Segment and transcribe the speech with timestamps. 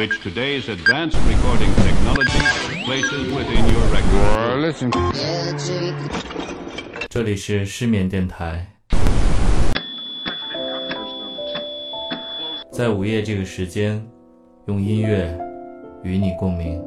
[0.00, 2.40] which today's advanced recording technology
[2.86, 4.72] places within your record.
[7.10, 8.66] 这里是失眠电台，
[12.72, 14.02] 在午夜这个时间，
[14.68, 15.38] 用音乐
[16.02, 16.82] 与你共鸣。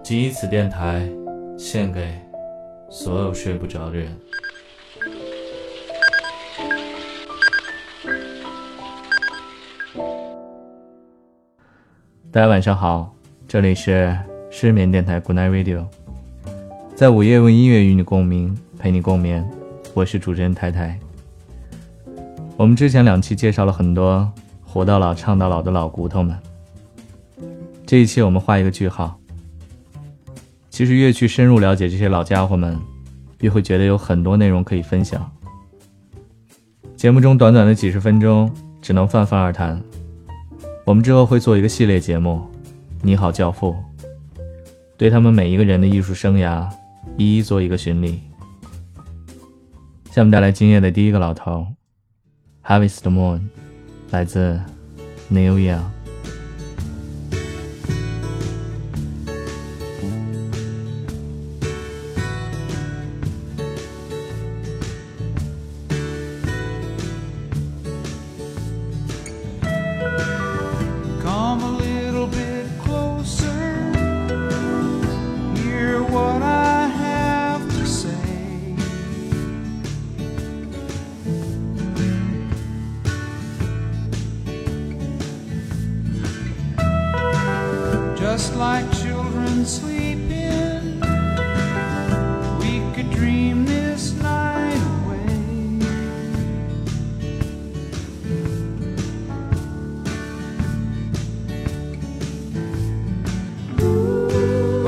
[0.00, 1.10] 仅以此电台
[1.58, 2.16] 献给
[2.88, 4.16] 所有睡不着的人。
[12.32, 13.12] 大家晚上好，
[13.48, 14.16] 这里是
[14.52, 15.84] 失眠电台 Good Night Radio，
[16.94, 19.44] 在午夜用音乐与你共鸣，陪你共眠。
[19.94, 20.96] 我是主持人太太。
[22.56, 26.38] 我们之前两期介绍了很多活到老唱到老的老骨头们，
[27.84, 29.18] 这一期我们画一个句号。
[30.68, 32.78] 其实越去深入了解这些老家伙们，
[33.40, 35.28] 越会觉得有很多内容可以分享。
[36.96, 38.48] 节目中短短的几十分钟，
[38.80, 39.82] 只能泛泛而谈。
[40.84, 42.40] 我们之后会做一个系列节目，
[43.02, 43.76] 《你好，教父》，
[44.96, 46.68] 对他们每一个人的艺术生涯
[47.16, 48.20] 一一做一个巡礼。
[50.10, 51.66] 下面带来今夜的第一个老头，
[52.68, 53.38] 《Harvest Moon》，
[54.10, 54.60] 来自
[55.28, 55.99] New Young。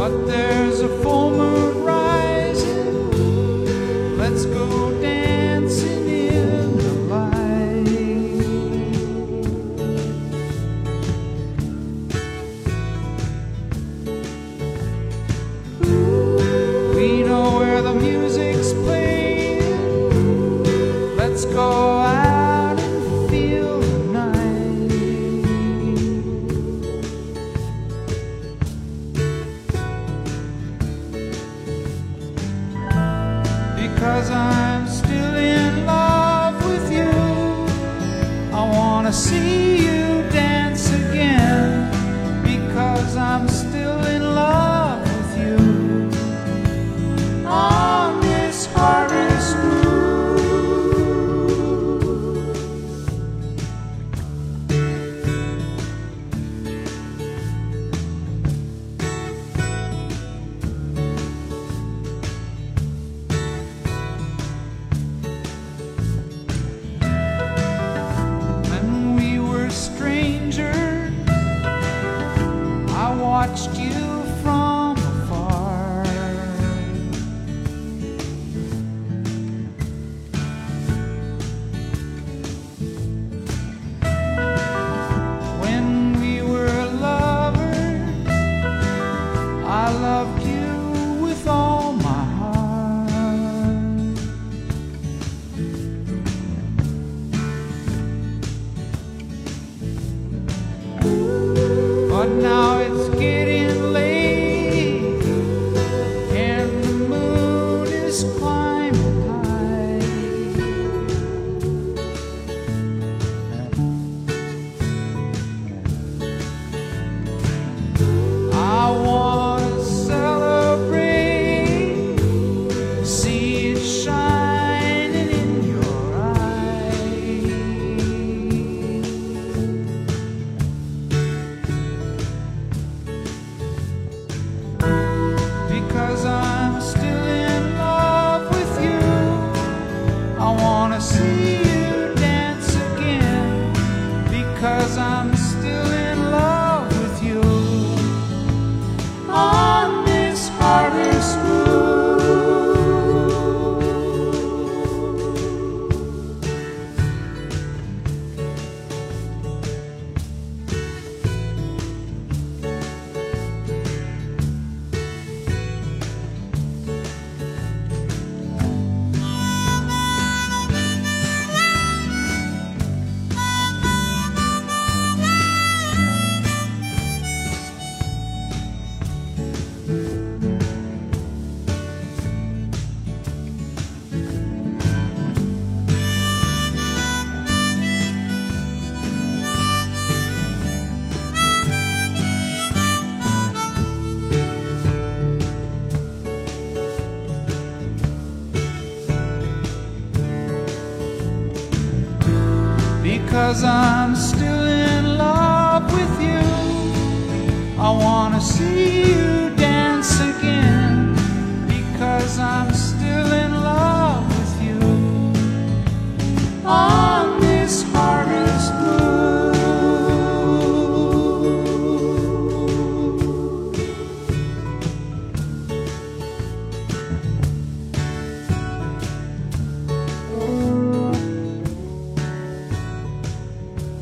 [0.03, 1.52] But there's a full moon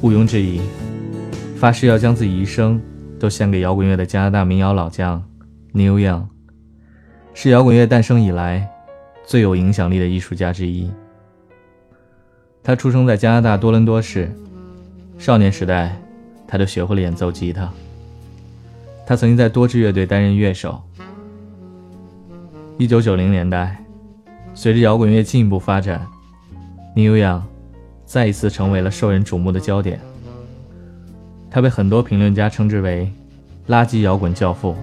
[0.02, 0.60] 毋庸置疑，
[1.56, 2.80] 发誓要将自己一生
[3.18, 5.22] 都献给摇滚乐的加拿大民谣老将
[5.74, 6.24] Neil Young，
[7.34, 8.66] 是摇滚乐诞生以来
[9.26, 10.90] 最有影响力的艺术家之一。
[12.62, 14.34] 他出生在加拿大多伦多市，
[15.18, 15.94] 少年时代
[16.48, 17.70] 他就学会了演奏吉他。
[19.06, 20.80] 他曾经在多支乐队担任乐手。
[22.78, 23.84] 1990年代，
[24.54, 26.06] 随着摇滚乐进一步发展
[26.96, 27.42] ，Neil Young
[28.10, 30.00] 再一次成为了受人瞩目的焦点。
[31.48, 33.08] 他被很多评论家称之为
[33.70, 34.74] “垃圾摇滚教父”，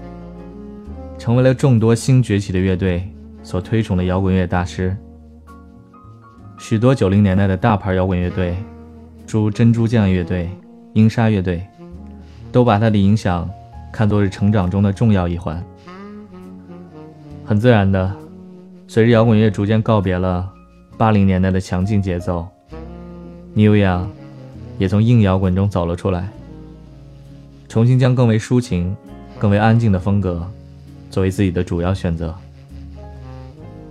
[1.19, 3.05] 成为了众多新崛起的乐队
[3.43, 4.95] 所推崇的摇滚乐大师。
[6.57, 8.55] 许多90年代的大牌摇滚乐队，
[9.25, 10.49] 诸如珍珠酱乐队、
[10.93, 11.67] 英沙乐队，
[12.49, 13.49] 都把他的影响
[13.91, 15.61] 看作是成长中的重要一环。
[17.43, 18.09] 很自然的，
[18.87, 20.49] 随着摇滚乐逐渐告别了
[20.97, 22.47] 80年代的强劲节奏
[23.57, 24.05] ，Neil Young
[24.77, 26.29] 也从硬摇滚中走了出来，
[27.67, 28.95] 重新将更为抒情、
[29.39, 30.47] 更为安静的风格
[31.09, 32.35] 作为自己的主要选择。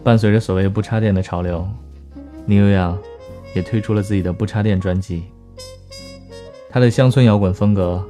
[0.05, 1.69] 伴随着所谓不插电的潮流
[2.47, 2.97] ，Neil Young
[3.57, 5.25] 也推出了自己的不插电专辑。
[6.71, 8.05] 他的乡村摇滚风格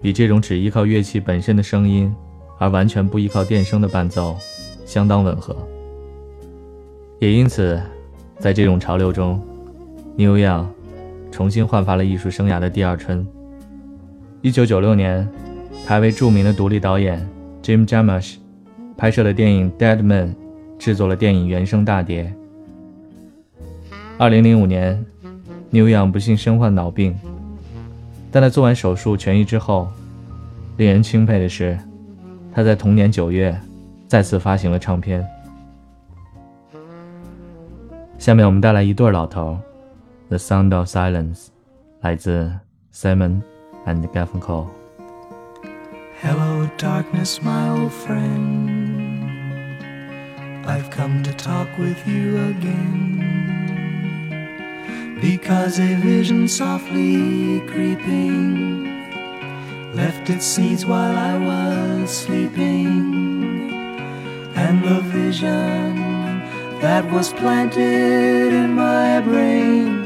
[0.00, 2.10] 与这种只依靠乐器本身的声音，
[2.58, 4.34] 而完全不依靠电声的伴奏。
[4.86, 5.54] 相当吻合，
[7.18, 7.82] 也因此，
[8.38, 9.42] 在这种潮流中
[10.16, 10.66] ，Neil Young
[11.36, 13.24] 重新焕发了艺术生涯的第二春。
[14.40, 15.28] 一九九六年，
[15.84, 17.28] 还为著名的独立导演
[17.62, 18.36] Jim Jarmusch
[18.96, 20.34] 拍摄了电影《Dead Man》
[20.78, 22.32] 制作了电影原声大碟。
[24.16, 25.04] 二零零五年
[25.70, 27.14] ，Neil Young 不幸身患脑病，
[28.30, 29.88] 但在做完手术痊愈之后，
[30.78, 31.78] 令人钦佩的是，
[32.50, 33.54] 他在同年九月。
[34.08, 35.22] 再次发行了唱片。
[38.16, 39.58] 下面我们带来一对老头，
[40.28, 41.36] 《The Sound of Silence》，
[42.00, 42.50] 来自
[42.90, 43.42] Simon
[43.86, 44.66] and Garfunkel。
[46.20, 48.80] Hello, darkness, my old friend.
[50.66, 53.22] I've come to talk with you again.
[55.20, 58.86] Because a vision softly creeping
[59.94, 63.70] left its seeds while I was sleeping.
[64.56, 66.42] And the vision
[66.80, 70.05] that was planted in my brain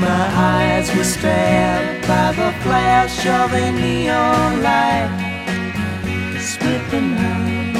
[0.00, 5.10] my eyes were stabbed by the flash of a neon light.
[6.40, 7.76] Split the night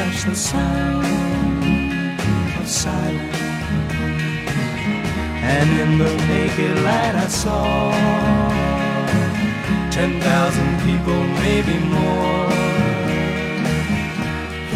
[0.00, 1.06] and the sound
[2.60, 3.36] of silence.
[5.56, 7.90] And in the naked light I saw
[9.90, 12.48] ten thousand people, maybe more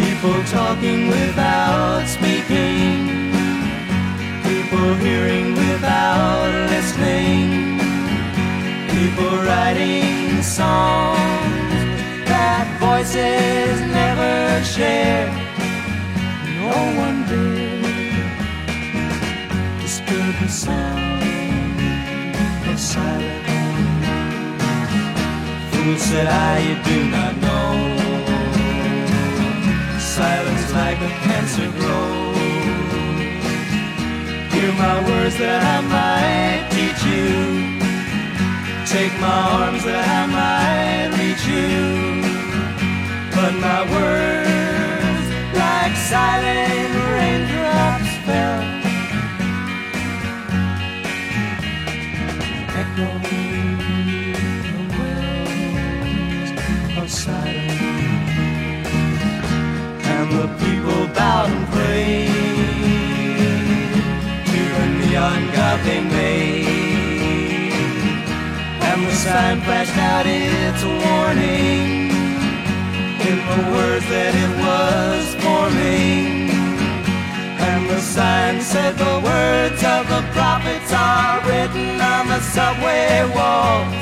[0.01, 3.22] people talking without speaking,
[4.73, 7.79] people hearing without listening,
[8.89, 11.19] people writing songs
[12.25, 15.29] that voices never share.
[16.57, 18.33] No one dare
[19.83, 21.23] disturb the sound
[22.71, 23.29] of silence.
[25.71, 27.73] Fool said I, you do not know
[29.99, 31.82] silence like a cancer.
[34.63, 37.35] Hear my words that I might teach you.
[38.87, 42.23] Take my arms that I might reach you.
[43.35, 45.27] But my words,
[45.59, 48.63] like silent raindrops, fell.
[52.79, 53.83] Echoing
[54.71, 56.51] the wells
[57.03, 57.83] of silence
[60.07, 61.72] and the people bowed
[65.85, 67.73] they made.
[68.89, 72.11] And the sign flashed out its warning
[73.29, 76.51] in the words that it was forming.
[77.69, 83.95] And the sign said the words of the prophets are written on the subway walls,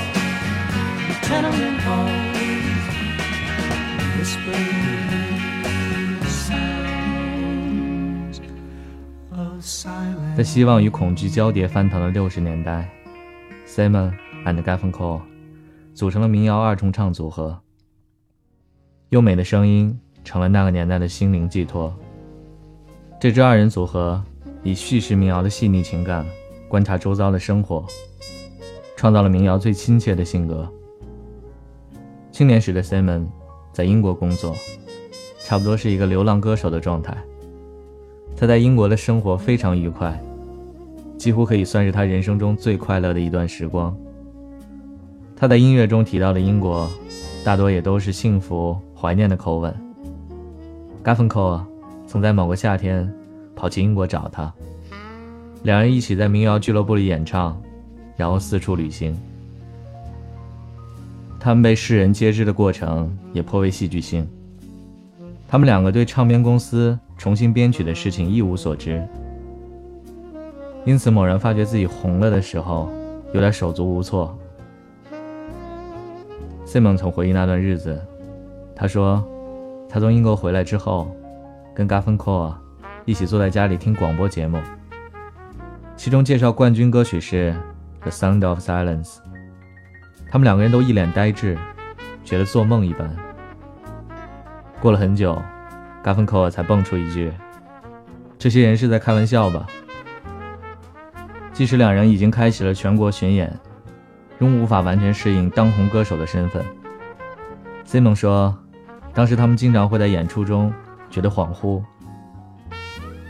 [1.27, 2.30] tenement halls,
[10.41, 12.89] 在希望与恐惧交叠翻腾的六十年代
[13.67, 14.11] ，Simon
[14.47, 15.21] and Garfunkel
[15.93, 17.61] 组成了民谣二重唱组合。
[19.11, 21.95] 优美的声音成了那个年代的心灵寄托。
[23.21, 24.25] 这支二人组合
[24.63, 26.25] 以叙事民谣的细腻情感，
[26.71, 27.85] 观察周遭的生活，
[28.97, 30.67] 创造了民谣最亲切的性格。
[32.33, 33.27] 青年时的 Simon
[33.75, 34.57] 在英国工作，
[35.45, 37.15] 差不多是一个流浪歌手的状态。
[38.35, 40.19] 他在英国的生活非常愉快，
[41.21, 43.95] 几乎可以算是他人生中最快乐的一段时光。
[45.37, 46.89] 他在音乐中提到的英国，
[47.45, 48.75] 大多也都是幸福。
[48.95, 49.71] 怀念的口吻。
[51.03, 51.67] g a f f n c o
[52.07, 53.11] 曾在某个夏天
[53.55, 54.51] 跑去英国找他，
[55.63, 57.61] 两人一起在民谣俱乐部里演唱，
[58.17, 59.15] 然后四处旅行。
[61.39, 64.27] 他们被世人皆知的过程也颇为戏剧性。
[65.47, 69.07] 他们两个对唱片公司重新编曲的事情一无所知，
[70.85, 72.89] 因此猛然发觉自己红了的时候，
[73.33, 74.37] 有点手足无措。
[76.65, 78.01] Simon 曾回忆那段日子。
[78.75, 79.23] 他说，
[79.91, 81.15] 他从英国回来之后，
[81.75, 82.55] 跟 g a f f n c o
[83.05, 84.59] 一起坐在家里听广播节目，
[85.97, 87.55] 其中介绍冠军歌曲是
[88.03, 89.17] 《The Sound of Silence》。
[90.31, 91.59] 他们两个人都一脸呆滞，
[92.25, 93.15] 觉得做梦一般。
[94.81, 95.35] 过了很久
[96.03, 97.31] g a f f n c o 才蹦出一句
[98.39, 99.67] ：“这些人是在开玩笑吧？”
[101.61, 103.55] 即使两人已经开启了全国巡演，
[104.39, 106.65] 仍无法完全适应当红歌手的身份。
[107.87, 108.57] Simon 说。
[109.13, 110.73] 当时他们经常会在演出中
[111.11, 111.83] 觉得恍惚，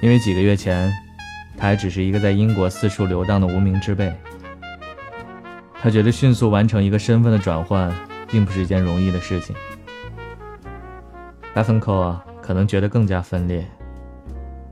[0.01, 0.93] 因为几个月前，
[1.57, 4.15] 他还只是一个在英国四处流荡的无名之辈。
[5.75, 7.93] 他觉得迅速完成一个身份的转换，
[8.29, 9.57] 并不是一件容易的事情。
[11.55, 13.67] f 芬 n 啊，可能觉得更加分裂，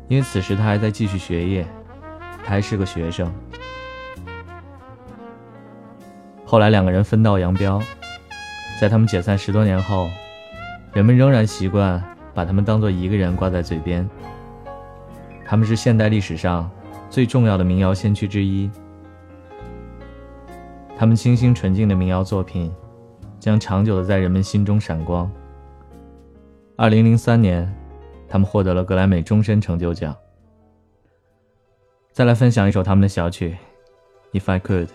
[0.06, 1.66] 因为此时他还在继续学业，
[2.44, 3.28] 他还是个学生。
[6.50, 7.78] 后来两个人分道扬镳，
[8.80, 10.08] 在他们解散十多年后。
[10.94, 12.02] 人们仍然习惯
[12.32, 14.08] 把他们当做一个人挂在嘴边。
[15.44, 16.68] 他们是现代历史上
[17.10, 18.70] 最重要的民谣先驱之一。
[20.96, 22.72] 他们清新纯净的民谣作品，
[23.38, 25.30] 将长久的在人们心中闪光。
[26.76, 27.70] 二零零三年，
[28.26, 30.16] 他们获得了格莱美终身成就奖。
[32.10, 33.54] 再来分享一首他们的小曲，
[34.40, 34.86] 《If I Could》。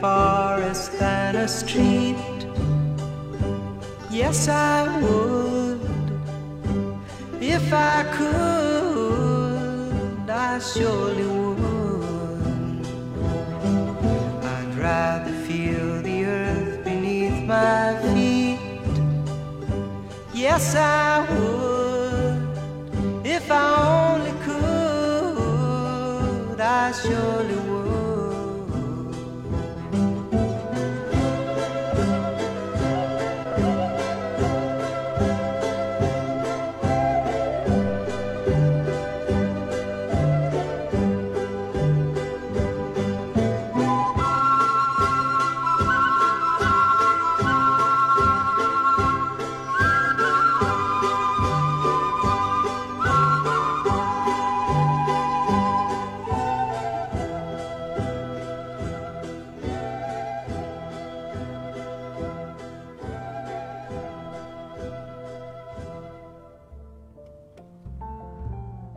[0.00, 2.16] Forest than a street.
[4.10, 5.27] Yes, I would.
[20.58, 21.07] side.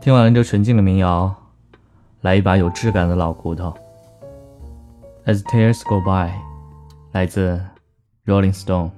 [0.02, 1.32] 听完了这纯净的民谣，
[2.22, 3.72] 来一把有质感的老骨头。
[5.24, 6.32] As tears go by，
[7.12, 7.60] 来自
[8.26, 8.90] Rolling Stone。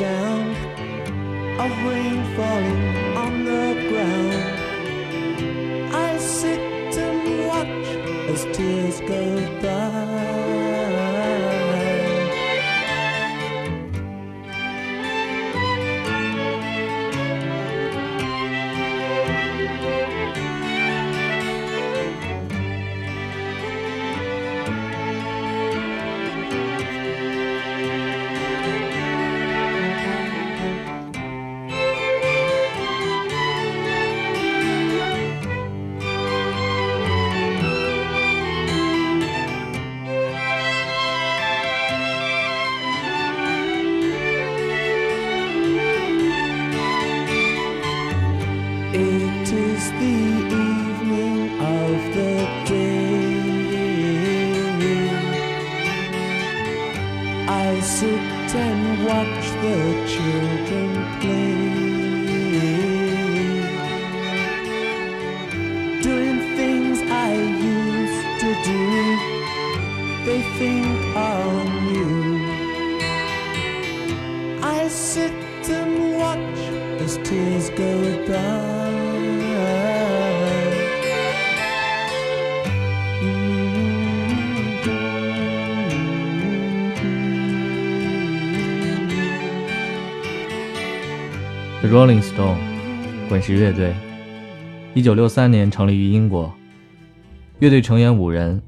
[0.00, 0.56] Sound
[1.60, 2.84] of rain falling
[3.24, 4.44] on the ground.
[5.94, 7.88] I sit and watch
[8.32, 9.22] as tears go
[9.62, 9.79] by.
[77.10, 77.90] As tears go
[78.26, 78.60] by.
[91.82, 92.58] The Rolling Stone，
[93.28, 93.94] 滚石乐队，
[94.94, 96.52] 一九六三年成立于英国。
[97.58, 98.62] 乐队成员五人，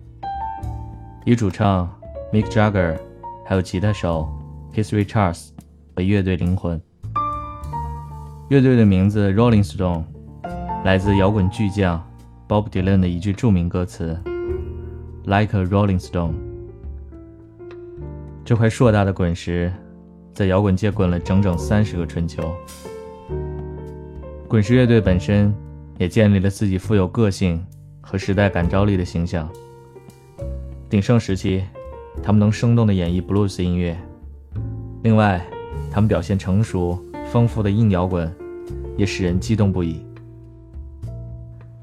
[1.24, 1.88] 以主唱
[2.33, 2.98] Mick Jagger
[3.46, 4.28] 还有吉他手
[4.74, 5.50] Keith Richards
[5.94, 6.81] 为乐队灵魂。
[8.53, 10.05] 乐队的名字 Rolling Stone
[10.85, 12.07] 来自摇滚巨匠
[12.47, 14.15] Bob Dylan 的一句著名歌词
[15.25, 16.35] ：“Like a Rolling Stone。”
[18.45, 19.73] 这块硕大的滚石，
[20.35, 22.43] 在摇滚界滚了整整三十个春秋。
[24.47, 25.55] 滚石乐队本身
[25.97, 27.65] 也建立了自己富有个性
[28.03, 29.49] 和时代感召力的形象。
[30.91, 31.62] 鼎盛时期，
[32.23, 33.97] 他们能生动地演绎 blues 音乐；
[35.05, 35.43] 另外，
[35.91, 38.31] 他们表现成熟丰富的硬摇滚，
[38.96, 40.05] 也使人激动不已。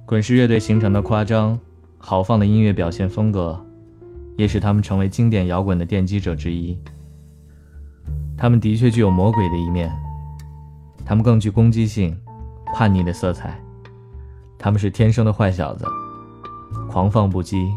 [0.06, 1.60] 滚石乐队形成的夸张、
[1.98, 3.60] 豪放的音乐表现风格，
[4.38, 6.78] 也使他们成为经典摇滚的奠基者之一。
[8.38, 9.92] 他们的确具有魔鬼的一面，
[11.06, 12.18] 他们更具攻击性。
[12.72, 13.60] 叛逆的色彩，
[14.56, 15.84] 他们是天生的坏小子，
[16.88, 17.68] 狂放不羁，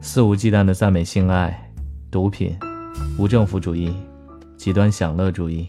[0.00, 1.70] 肆无忌惮地赞美性爱、
[2.10, 2.56] 毒品、
[3.18, 3.94] 无政府主义、
[4.56, 5.68] 极端享乐主义。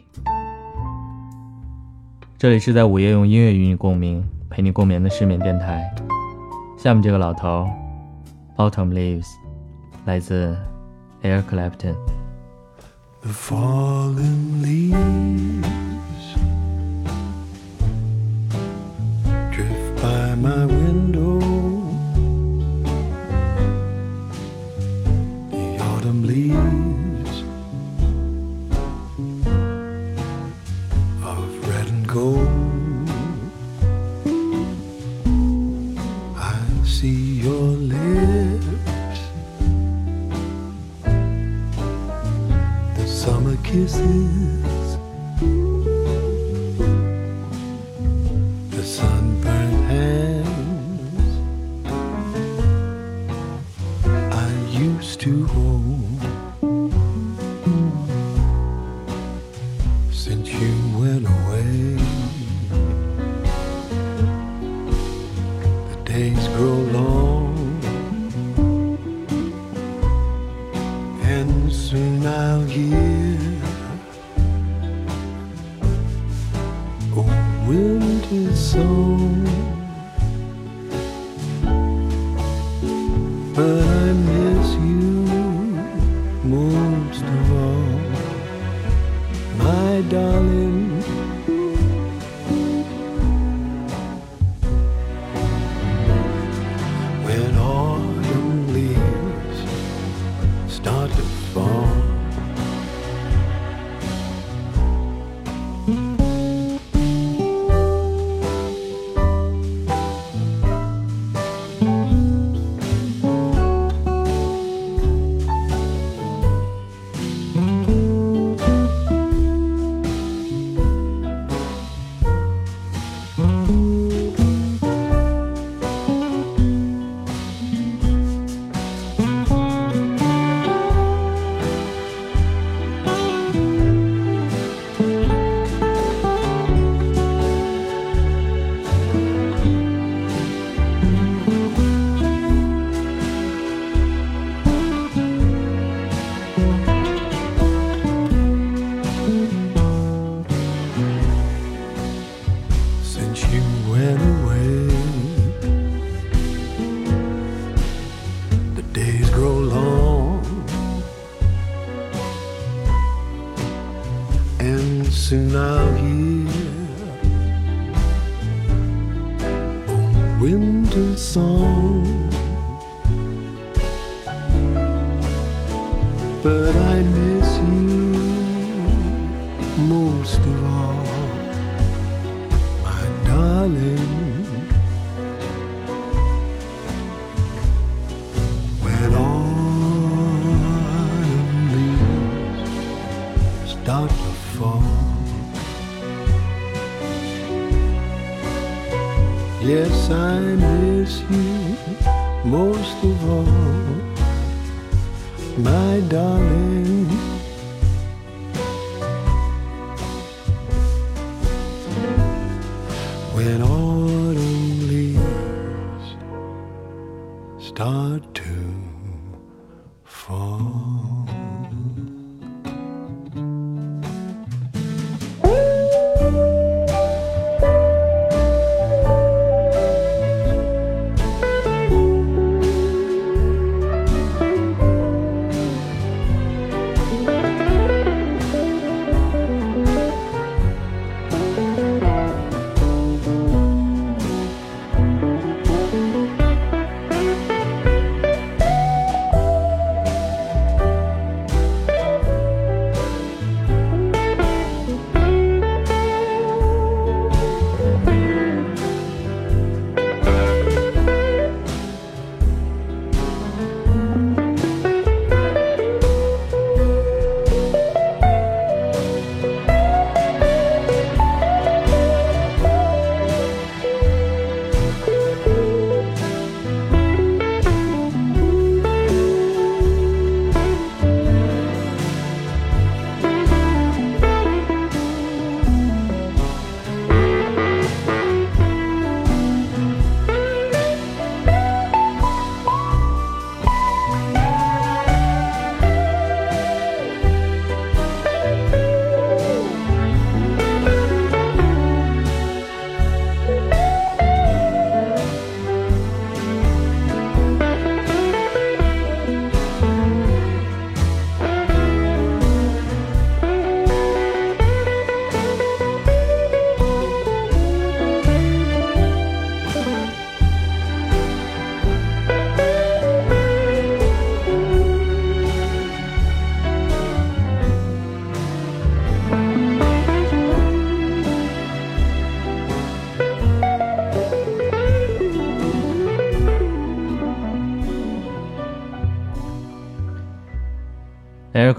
[2.40, 5.94] 这里是在午夜，用音乐与你共鸣，陪你共眠的失眠电台。
[6.78, 7.68] 下面这个老头
[8.56, 9.28] ，Autumn Leaves，
[10.06, 10.56] 来自
[11.22, 11.96] Air Clapton。
[13.20, 15.66] The Falling Leaves，Drift
[20.02, 21.29] by my window。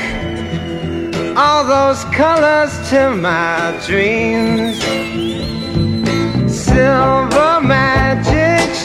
[1.37, 4.81] all those colors to my dreams?
[6.51, 8.42] Silver magic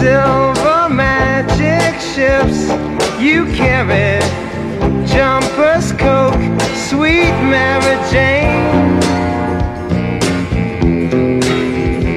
[0.00, 2.58] silver magic ships.
[3.20, 4.20] You carry
[5.06, 6.44] jumpers coke
[6.88, 9.00] sweet mary jane.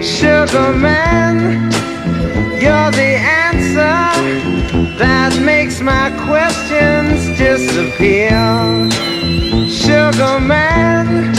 [0.02, 1.38] Sugar man
[2.62, 3.14] you're the
[3.48, 4.00] answer
[4.98, 8.38] that makes my questions disappear.
[9.70, 11.37] Sugar man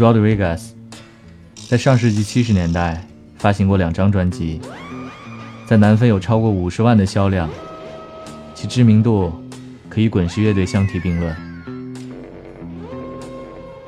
[0.00, 0.70] Rodriguez
[1.68, 4.58] 在上世纪七十年代发行过两张专辑，
[5.66, 7.50] 在南非有超过五十万的销量，
[8.54, 9.30] 其知名度
[9.90, 11.36] 可以滚石乐队相提并论。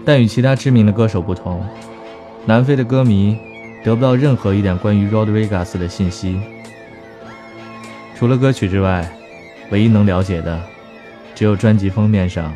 [0.05, 1.64] 但与其他知名的歌手不同，
[2.44, 3.38] 南非的歌迷
[3.83, 6.38] 得不到任何一点关于 Rodriguez 的信息，
[8.14, 9.11] 除了歌曲之外，
[9.70, 10.62] 唯一能了解的
[11.35, 12.53] 只有专辑封面上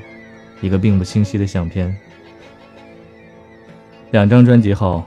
[0.61, 1.97] 一个并不清晰的相片。
[4.13, 5.05] 两张专辑后，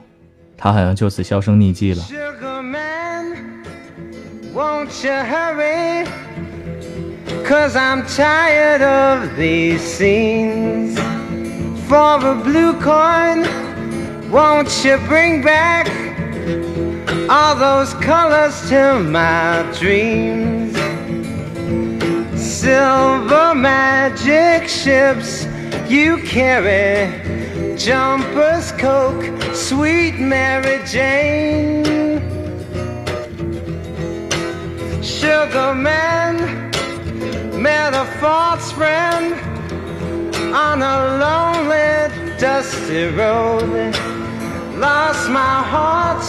[0.57, 2.03] 他好像就此销声匿迹了。
[2.03, 3.35] Sugar man,
[4.53, 6.05] won't you hurry?
[7.47, 10.99] Cause I'm tired of these scenes.
[11.87, 13.47] For a blue coin,
[14.31, 15.87] won't you bring back
[17.27, 20.77] all those colors to my dreams?
[22.35, 25.47] Silver magic ships
[25.87, 27.09] you carry
[27.79, 29.23] jumpers, coke,
[29.55, 31.85] sweet Mary Jane.
[35.01, 36.35] Sugar man
[37.61, 39.33] met a false friend
[40.53, 43.95] on a lonely, dusty road.
[44.77, 46.25] Lost my heart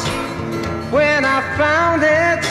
[0.92, 2.44] when I found it.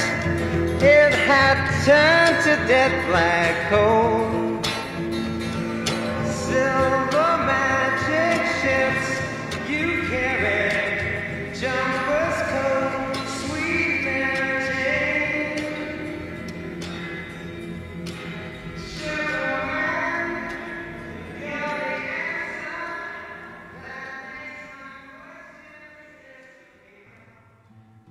[0.83, 4.38] It had turned to dead black coal.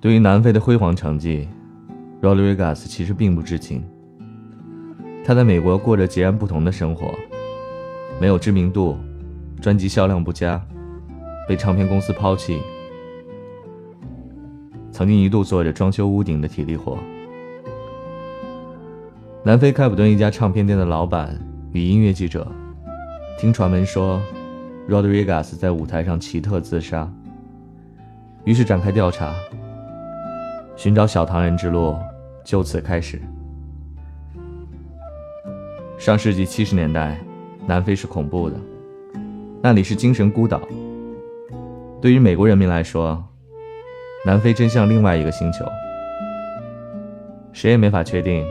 [0.08, 1.46] 对于南非的辉煌成绩
[2.22, 3.84] ，Rodriguez 其实并不知情。
[5.22, 7.12] 他在美国过着截然不同的生活，
[8.18, 8.96] 没有知名度，
[9.60, 10.58] 专辑销量不佳，
[11.46, 12.62] 被唱片公司抛弃，
[14.90, 16.96] 曾经一度做着装修屋顶的体力活。
[19.44, 21.38] 南非开普敦一家唱片店的老板
[21.72, 22.50] 与音乐记者，
[23.38, 24.18] 听传闻说
[24.88, 27.12] ，Rodriguez 在舞台上奇特自杀，
[28.44, 29.34] 于是展开调查。
[30.78, 31.98] 寻找小唐人之路
[32.44, 33.20] 就此开始。
[35.98, 37.18] 上世纪七十年代，
[37.66, 38.54] 南非是恐怖的，
[39.60, 40.62] 那里是精神孤岛。
[42.00, 43.20] 对于美国人民来说，
[44.24, 45.64] 南非真像另外一个星球。
[47.52, 48.46] 谁也没法确定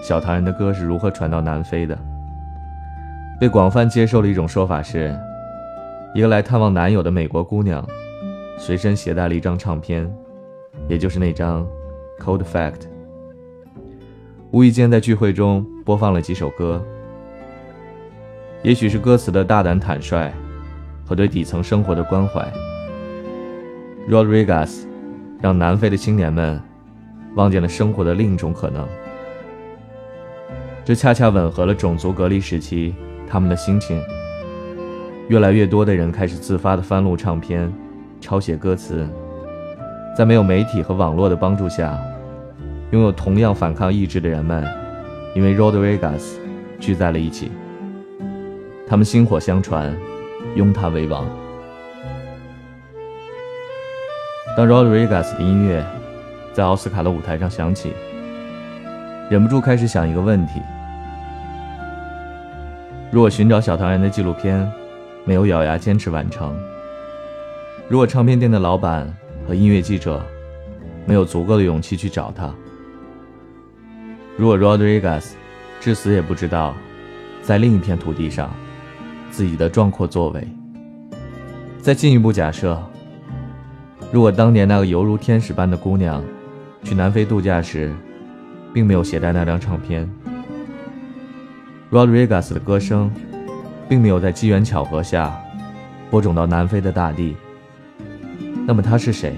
[0.00, 1.98] 小唐人的歌是如何传到南非的。
[3.40, 5.12] 被广泛接受的一种说法是，
[6.14, 7.84] 一个来探望男友的美国姑娘，
[8.58, 10.08] 随身携带了一张唱片，
[10.88, 11.66] 也就是那张
[12.22, 12.72] 《Cold Fact》，
[14.50, 16.84] 无意间在聚会中播放了几首歌。
[18.62, 20.32] 也许是歌词的大胆坦率
[21.04, 22.46] 和对底层生活的关怀
[24.08, 24.84] ，Rodriguez
[25.40, 26.60] 让南非的青年们
[27.34, 28.86] 望见了生活的另一种可能。
[30.84, 32.94] 这恰恰吻合了种族隔离时期
[33.26, 34.02] 他们的心情。
[35.28, 37.72] 越来越多的人开始自发地翻录唱片，
[38.20, 39.08] 抄写歌词。
[40.16, 41.98] 在没有媒体和网络的帮助下，
[42.92, 44.64] 拥有同样反抗意志的人们，
[45.34, 46.36] 因为 Rodriguez
[46.78, 47.50] 聚在了一起。
[48.86, 49.92] 他们薪火相传，
[50.54, 51.26] 拥他为王。
[54.56, 55.84] 当 Rodriguez 的音乐
[56.52, 57.92] 在奥斯卡的舞台上响起，
[59.28, 60.60] 忍不住开始想一个问题：
[63.10, 64.70] 如果寻找小唐人的纪录片
[65.24, 66.56] 没有咬牙坚持完成，
[67.88, 69.12] 如果唱片店的老板
[69.46, 70.24] 和音乐记者
[71.06, 72.52] 没有足够的勇气去找他，
[74.36, 75.32] 如果 Rodriguez
[75.80, 76.74] 至死也不知道，
[77.42, 78.50] 在另一片土地上。
[79.30, 80.48] 自己的壮阔作为。
[81.80, 82.80] 再进一步假设，
[84.12, 86.22] 如果当年那个犹如天使般的姑娘，
[86.84, 87.92] 去南非度假时，
[88.72, 90.08] 并没有携带那张唱片
[91.90, 93.10] ，Rodriguez 的歌声，
[93.88, 95.36] 并没有在机缘巧合下，
[96.12, 97.34] 播种到南非的大地，
[98.66, 99.34] 那么他是谁？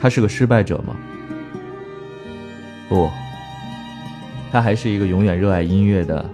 [0.00, 0.96] 他是个失败者吗？
[2.88, 3.10] 不，
[4.50, 6.24] 他还是一个永远热爱音乐的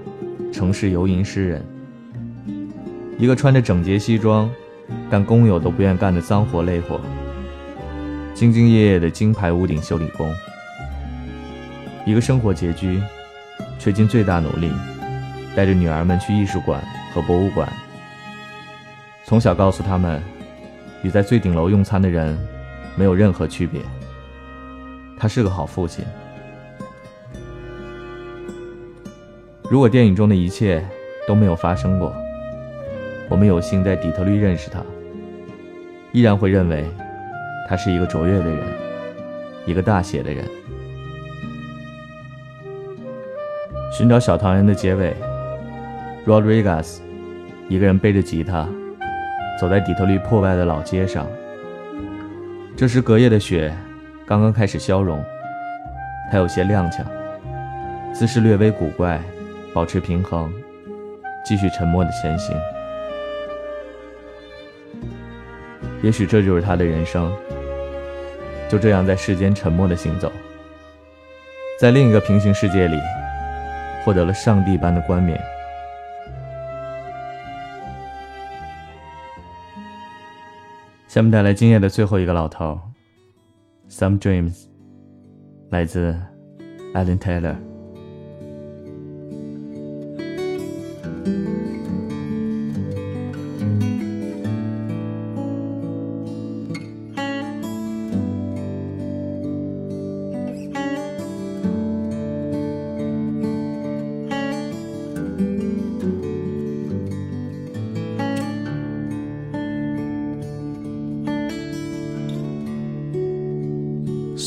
[0.52, 1.64] 城市游吟诗人。
[3.18, 4.50] 一个穿着整洁西装、
[5.10, 7.00] 干工友都不愿干的脏活累活、
[8.34, 10.28] 兢兢业业的金牌屋顶修理工；
[12.04, 13.00] 一个生活拮据，
[13.78, 14.70] 却尽最大努力
[15.56, 16.82] 带着女儿们去艺术馆
[17.14, 17.68] 和博物馆，
[19.24, 20.22] 从小告诉他们，
[21.04, 22.36] 与在最顶楼用餐的人
[22.96, 23.80] 没有任何区别。
[25.16, 26.04] 他是个好父亲。
[29.70, 30.84] 如果电影中的一切
[31.28, 32.12] 都没有发生过，
[33.28, 34.82] 我们有幸在底特律认识他，
[36.12, 36.84] 依然会认为
[37.68, 38.58] 他是一个卓越的人，
[39.66, 40.44] 一个大写的人。
[43.92, 45.14] 寻找小唐人的结尾
[46.26, 46.98] ，Rodriguez
[47.68, 48.68] 一个人背着吉他，
[49.60, 51.26] 走在底特律破败的老街上。
[52.76, 53.72] 这时隔夜的雪
[54.26, 55.22] 刚刚开始消融，
[56.30, 57.04] 他有些踉跄，
[58.12, 59.20] 姿势略微古怪，
[59.72, 60.52] 保持平衡，
[61.44, 62.56] 继续沉默的前行。
[66.02, 67.32] 也许这就是他的人生，
[68.68, 70.30] 就这样在世间沉默的行走，
[71.80, 72.98] 在另一个平行世界里，
[74.04, 75.40] 获得了上帝般的冠冕。
[81.14, 82.76] 下面带来今夜的最后一个老头，
[83.88, 84.52] 《Some Dreams》，
[85.70, 86.12] 来自
[86.92, 87.73] Alan Taylor。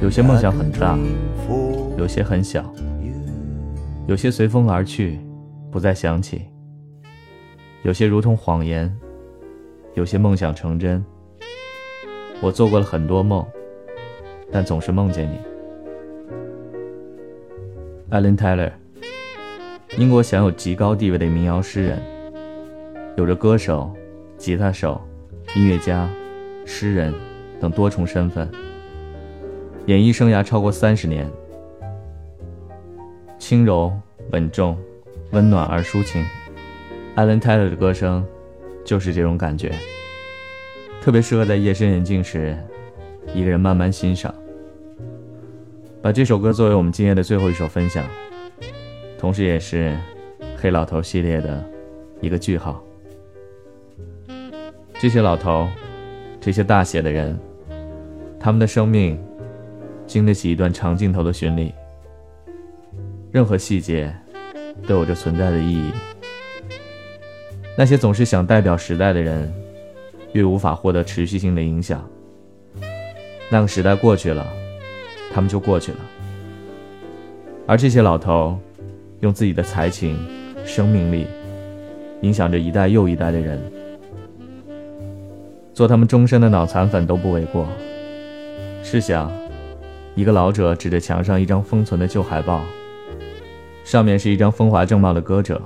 [0.00, 0.96] 有些梦想很大，
[1.98, 2.64] 有些很小，
[4.06, 5.18] 有些随风而去，
[5.72, 6.38] 不再想起；
[7.82, 8.94] 有些如同谎言，
[9.94, 11.04] 有些梦想成真。
[12.40, 13.44] 我做过了很多梦，
[14.52, 15.38] 但总是梦见你。
[18.10, 18.70] Alan Tyler，
[19.98, 22.00] 英国享有极高地位的民谣诗人，
[23.16, 23.92] 有着歌手、
[24.36, 25.00] 吉他手、
[25.56, 26.08] 音乐家、
[26.64, 27.12] 诗人
[27.60, 28.50] 等多重身份，
[29.86, 31.30] 演艺生涯超过三十年。
[33.38, 33.92] 轻柔、
[34.32, 34.78] 稳重、
[35.32, 36.24] 温暖而抒情。
[37.14, 38.26] 艾伦·泰勒的歌声
[38.84, 39.72] 就是这种感觉，
[41.00, 42.56] 特别适合在夜深人静时，
[43.34, 44.34] 一个人慢慢欣赏。
[46.00, 48.04] 把这首歌作为我们今夜的最后一首分享，
[49.18, 49.96] 同时也是
[50.56, 51.62] 黑老头系列的
[52.20, 52.82] 一个句号。
[54.98, 55.68] 这些老头，
[56.44, 57.40] 这些大写的人，
[58.38, 59.18] 他们的生命
[60.06, 61.72] 经得起一段长镜头的巡礼。
[63.32, 64.14] 任何细节
[64.86, 65.90] 都有着存在的意义。
[67.78, 69.50] 那些总是想代表时代的人，
[70.34, 72.06] 越无法获得持续性的影响。
[73.50, 74.46] 那个时代过去了，
[75.32, 75.98] 他们就过去了。
[77.66, 78.58] 而这些老头，
[79.20, 80.14] 用自己的才情、
[80.66, 81.26] 生命力，
[82.20, 83.58] 影响着一代又一代的人。
[85.74, 87.66] 做他们终身的脑残粉都不为过。
[88.82, 89.30] 试想，
[90.14, 92.62] 一个老者指着墙上一张封存的旧海报。
[93.82, 95.60] 上面是一张风华正茂的歌者，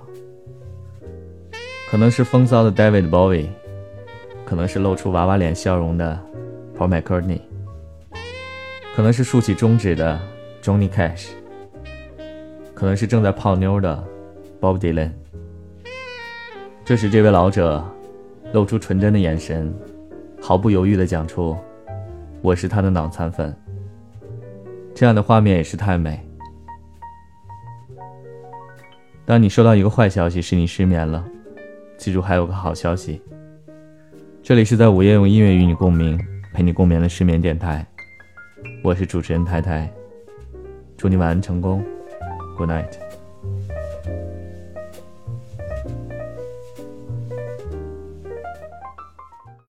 [1.90, 3.46] 可能是风骚的 David Bowie，
[4.44, 6.18] 可能是露出娃娃脸笑容的
[6.76, 7.40] Paul McCartney，
[8.96, 10.18] 可能是竖起中指的
[10.62, 11.28] Johnny Cash，
[12.74, 14.02] 可能是正在泡妞的
[14.60, 15.12] Bob Dylan。
[16.84, 17.84] 这时，这位老者
[18.52, 19.72] 露出纯真的眼神，
[20.48, 21.54] 毫不犹豫地讲出
[22.40, 23.54] ：“我是他的脑残粉。”
[24.96, 26.18] 这样的画面也是太美。
[29.26, 31.22] 当你收到一个坏消息，是你失眠了，
[31.98, 33.20] 记住还有个好消息。
[34.42, 36.18] 这里是在午夜用音乐与你共鸣，
[36.54, 37.86] 陪你共眠的失眠电台，
[38.82, 39.92] 我是主持人太太，
[40.96, 41.84] 祝你晚安成功
[42.56, 43.07] ，Good night。